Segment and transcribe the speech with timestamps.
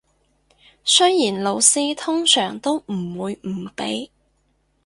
[0.83, 4.09] 雖然老師通常都唔會唔俾